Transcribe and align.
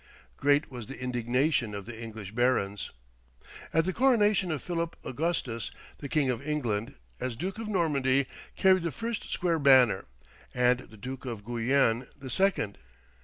Great 0.35 0.71
was 0.71 0.87
the 0.87 0.99
indignation 0.99 1.75
of 1.75 1.85
the 1.85 1.95
English 2.01 2.31
barons. 2.31 2.89
At 3.71 3.85
the 3.85 3.93
coronation 3.93 4.51
of 4.51 4.63
Philip 4.63 4.95
Augustus, 5.05 5.69
the 5.99 6.09
King 6.09 6.31
of 6.31 6.41
England, 6.41 6.95
as 7.19 7.35
Duke 7.35 7.59
of 7.59 7.67
Normandy, 7.67 8.25
carried 8.55 8.81
the 8.81 8.91
first 8.91 9.29
square 9.29 9.59
banner, 9.59 10.05
and 10.55 10.79
the 10.79 10.97
Duke 10.97 11.25
of 11.25 11.45
Guyenne 11.45 12.07
the 12.17 12.31
second. 12.31 12.79